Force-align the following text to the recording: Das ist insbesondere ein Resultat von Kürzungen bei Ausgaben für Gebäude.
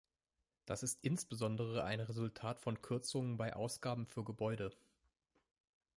Das 0.65 0.81
ist 0.81 0.97
insbesondere 1.03 1.83
ein 1.83 1.99
Resultat 1.99 2.59
von 2.59 2.81
Kürzungen 2.81 3.37
bei 3.37 3.55
Ausgaben 3.55 4.07
für 4.07 4.23
Gebäude. 4.23 4.71